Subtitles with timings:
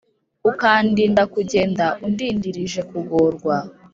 [0.49, 3.55] Ukandinda kugenda Undindirije kugorwa